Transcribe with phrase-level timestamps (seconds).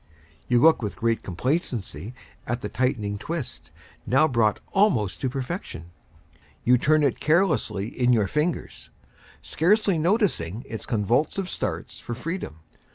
[0.47, 2.15] You look with great complacency
[2.47, 3.69] at the tightening twist,
[4.07, 5.91] now brought almost to perfection.
[6.63, 8.89] You turn it carelessly in your fingers,
[9.43, 12.61] scarcely noticing its convulsive starts for freedom.